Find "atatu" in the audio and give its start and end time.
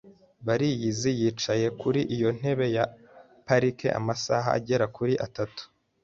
5.27-5.61